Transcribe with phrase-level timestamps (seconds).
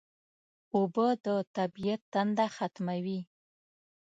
[0.75, 3.19] اوبه د طبیعت تنده ختموي